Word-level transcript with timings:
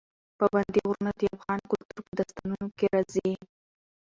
پابندی 0.39 0.79
غرونه 0.89 1.11
د 1.19 1.21
افغان 1.35 1.59
کلتور 1.71 2.01
په 2.07 2.13
داستانونو 2.19 2.67
کې 2.77 2.85
راځي. 2.95 3.31